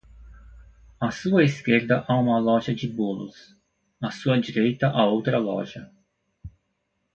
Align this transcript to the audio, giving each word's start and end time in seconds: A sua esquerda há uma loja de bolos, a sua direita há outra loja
A 0.99 1.11
sua 1.11 1.43
esquerda 1.43 2.03
há 2.07 2.15
uma 2.19 2.39
loja 2.39 2.73
de 2.73 2.87
bolos, 2.87 3.55
a 4.01 4.09
sua 4.09 4.41
direita 4.41 4.87
há 4.87 5.05
outra 5.05 5.37
loja 5.37 5.91